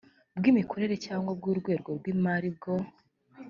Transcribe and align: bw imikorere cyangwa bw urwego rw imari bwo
bw 0.37 0.43
imikorere 0.51 0.93
cyangwa 1.05 1.31
bw 1.39 1.45
urwego 1.51 1.89
rw 1.97 2.05
imari 2.13 2.49
bwo 2.55 2.73